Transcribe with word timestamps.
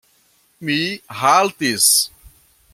Mi 0.65 0.77
haltis. 1.19 1.87